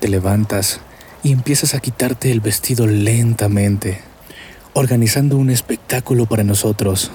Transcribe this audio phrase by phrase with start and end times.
[0.00, 0.80] Te levantas
[1.22, 4.00] y empiezas a quitarte el vestido lentamente,
[4.72, 7.10] organizando un espectáculo para nosotros.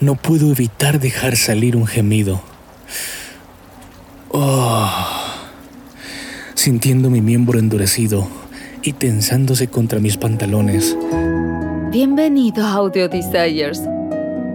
[0.00, 2.42] No puedo evitar dejar salir un gemido.
[4.32, 4.90] Oh,
[6.56, 8.26] sintiendo mi miembro endurecido
[8.82, 10.96] y tensándose contra mis pantalones.
[11.92, 13.80] Bienvenido a Audio Desires.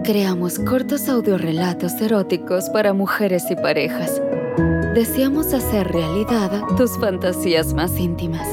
[0.04, 4.20] Creamos cortos audiorelatos eróticos para mujeres y parejas.
[4.94, 8.44] Deseamos hacer realidad tus fantasías más íntimas.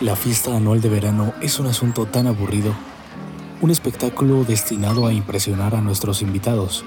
[0.00, 2.74] La fiesta anual de verano es un asunto tan aburrido,
[3.60, 6.84] un espectáculo destinado a impresionar a nuestros invitados.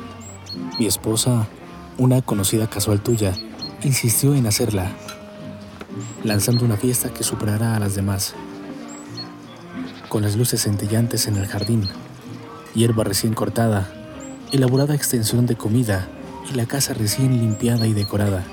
[0.78, 1.48] Mi esposa,
[1.98, 3.31] una conocida casual tuya,
[3.84, 4.92] insistió en hacerla,
[6.26, 8.36] lanzando una fiesta que superará a las demás.
[10.09, 11.88] Con las luces centellantes en el jardín,
[12.73, 13.88] hierba recién cortada,
[14.52, 16.08] elaborada extensión de comida
[16.50, 18.44] y la casa recién limpiada y decorada.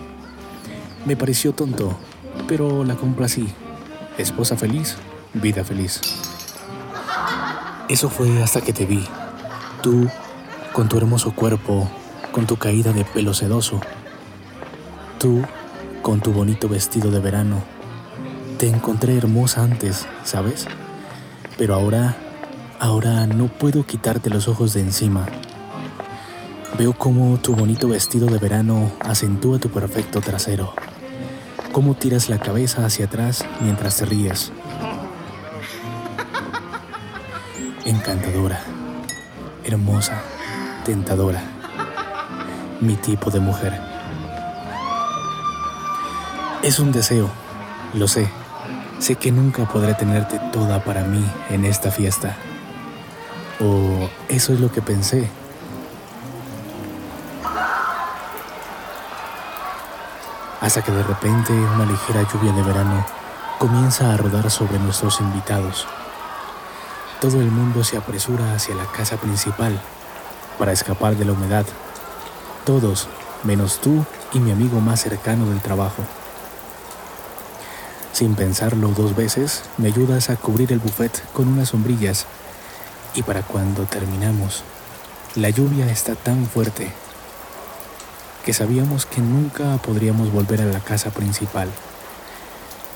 [1.06, 1.96] Me pareció tonto,
[2.46, 3.48] pero la complací.
[4.18, 4.96] Esposa feliz,
[5.34, 6.00] vida feliz.
[7.88, 9.04] Eso fue hasta que te vi.
[9.82, 10.08] Tú,
[10.72, 11.88] con tu hermoso cuerpo,
[12.32, 13.80] con tu caída de pelo sedoso.
[15.18, 15.42] Tú,
[16.02, 17.62] con tu bonito vestido de verano.
[18.58, 20.66] Te encontré hermosa antes, ¿sabes?
[21.56, 22.16] Pero ahora,
[22.80, 25.26] ahora no puedo quitarte los ojos de encima.
[26.76, 30.74] Veo cómo tu bonito vestido de verano acentúa tu perfecto trasero
[31.72, 34.52] cómo tiras la cabeza hacia atrás mientras te ríes.
[37.84, 38.60] Encantadora,
[39.64, 40.20] hermosa,
[40.84, 41.42] tentadora.
[42.80, 43.78] Mi tipo de mujer.
[46.62, 47.30] Es un deseo,
[47.94, 48.30] lo sé.
[48.98, 52.36] Sé que nunca podré tenerte toda para mí en esta fiesta.
[53.60, 55.28] O eso es lo que pensé
[60.60, 63.04] hasta que de repente una ligera lluvia de verano
[63.58, 65.86] comienza a rodar sobre nuestros invitados.
[67.20, 69.80] Todo el mundo se apresura hacia la casa principal
[70.58, 71.66] para escapar de la humedad.
[72.64, 73.08] Todos,
[73.42, 76.02] menos tú y mi amigo más cercano del trabajo.
[78.12, 82.26] Sin pensarlo dos veces, me ayudas a cubrir el buffet con unas sombrillas
[83.14, 84.62] y para cuando terminamos,
[85.34, 86.90] la lluvia está tan fuerte
[88.44, 91.68] que sabíamos que nunca podríamos volver a la casa principal.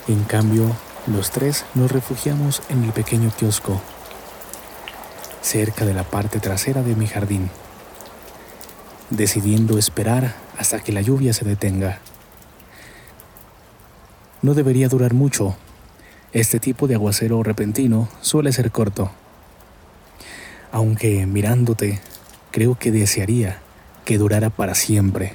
[0.09, 0.65] En cambio,
[1.07, 3.81] los tres nos refugiamos en el pequeño kiosco,
[5.43, 7.51] cerca de la parte trasera de mi jardín,
[9.11, 12.01] decidiendo esperar hasta que la lluvia se detenga.
[14.43, 15.57] No debería durar mucho.
[16.33, 19.11] Este tipo de aguacero repentino suele ser corto.
[20.75, 22.01] Aunque mirándote,
[22.51, 23.61] creo que desearía
[24.05, 25.35] que durara para siempre.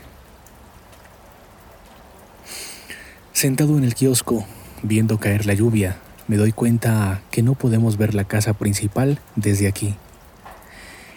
[3.32, 4.46] Sentado en el kiosco,
[4.84, 5.96] viendo caer la lluvia,
[6.28, 9.96] me doy cuenta que no podemos ver la casa principal desde aquí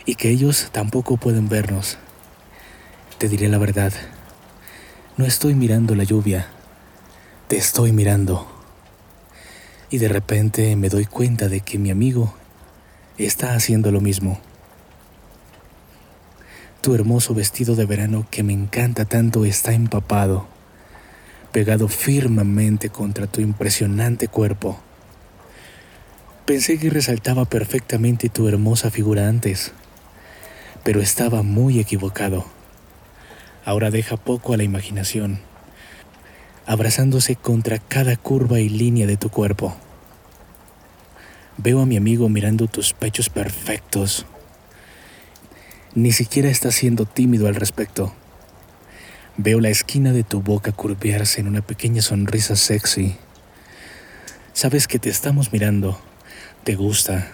[0.06, 1.98] y que ellos tampoco pueden vernos.
[3.18, 3.92] Te diré la verdad,
[5.16, 6.46] no estoy mirando la lluvia,
[7.48, 8.46] te estoy mirando.
[9.90, 12.36] Y de repente me doy cuenta de que mi amigo
[13.18, 14.40] está haciendo lo mismo
[16.82, 20.48] tu hermoso vestido de verano que me encanta tanto está empapado,
[21.52, 24.80] pegado firmemente contra tu impresionante cuerpo.
[26.44, 29.70] Pensé que resaltaba perfectamente tu hermosa figura antes,
[30.82, 32.46] pero estaba muy equivocado.
[33.64, 35.38] Ahora deja poco a la imaginación,
[36.66, 39.76] abrazándose contra cada curva y línea de tu cuerpo.
[41.58, 44.24] Veo a mi amigo mirando tus pechos perfectos,
[45.94, 48.14] ni siquiera estás siendo tímido al respecto.
[49.36, 53.16] Veo la esquina de tu boca curvearse en una pequeña sonrisa sexy.
[54.54, 56.00] Sabes que te estamos mirando,
[56.64, 57.30] te gusta.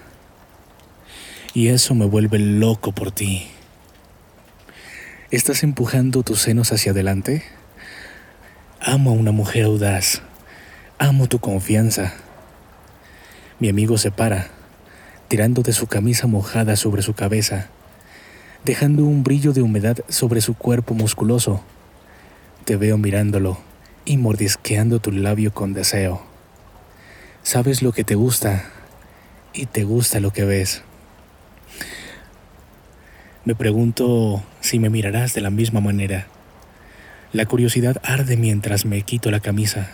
[1.54, 3.46] Y eso me vuelve loco por ti.
[5.30, 7.44] ¿Estás empujando tus senos hacia adelante?
[8.80, 10.22] Amo a una mujer audaz.
[10.98, 12.14] Amo tu confianza.
[13.60, 14.48] Mi amigo se para,
[15.28, 17.68] tirando de su camisa mojada sobre su cabeza
[18.64, 21.62] dejando un brillo de humedad sobre su cuerpo musculoso.
[22.64, 23.58] Te veo mirándolo
[24.04, 26.22] y mordisqueando tu labio con deseo.
[27.42, 28.64] Sabes lo que te gusta
[29.54, 30.82] y te gusta lo que ves.
[33.44, 36.26] Me pregunto si me mirarás de la misma manera.
[37.32, 39.90] La curiosidad arde mientras me quito la camisa.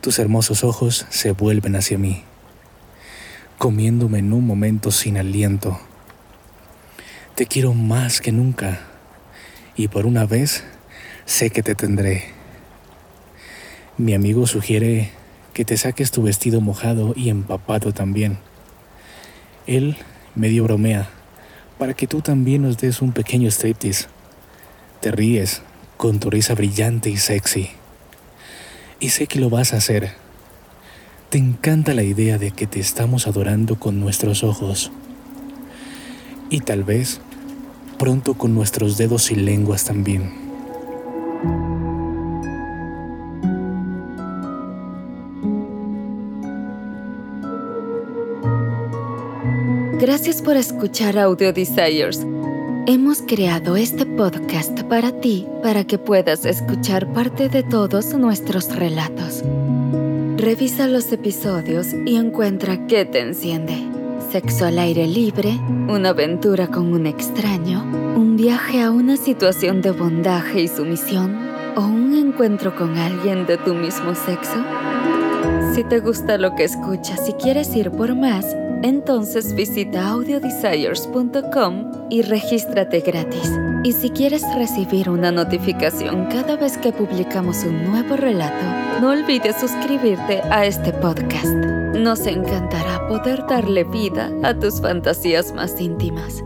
[0.00, 2.24] Tus hermosos ojos se vuelven hacia mí,
[3.64, 5.80] comiéndome en un momento sin aliento.
[7.34, 8.80] Te quiero más que nunca,
[9.74, 10.64] Y por una vez,
[11.24, 12.24] sé que te tendré.
[13.96, 15.12] Mi amigo sugiere
[15.54, 18.36] que te saques tu vestido mojado y empapado también.
[19.66, 19.96] Él
[20.34, 21.08] medio bromea
[21.78, 24.08] para que tú también nos des un pequeño striptease.
[25.00, 25.62] Te ríes
[25.96, 27.70] con tu risa brillante y sexy.
[29.00, 30.22] Y sé que lo vas a hacer.
[31.34, 34.92] Te encanta la idea de que te estamos adorando con nuestros ojos.
[36.48, 37.20] Y tal vez
[37.98, 40.30] pronto con nuestros dedos y lenguas también.
[49.98, 52.24] Gracias por escuchar Audio Desires.
[52.86, 59.42] Hemos creado este podcast para ti para que puedas escuchar parte de todos nuestros relatos.
[60.44, 63.78] Revisa los episodios y encuentra qué te enciende.
[64.30, 65.58] Sexo al aire libre,
[65.88, 67.82] una aventura con un extraño,
[68.14, 71.34] un viaje a una situación de bondaje y sumisión
[71.76, 74.62] o un encuentro con alguien de tu mismo sexo.
[75.74, 78.44] Si te gusta lo que escuchas y quieres ir por más,
[78.82, 83.50] entonces visita audiodesires.com y regístrate gratis.
[83.84, 88.64] Y si quieres recibir una notificación cada vez que publicamos un nuevo relato,
[89.02, 91.52] no olvides suscribirte a este podcast.
[91.94, 96.42] Nos encantará poder darle vida a tus fantasías más íntimas.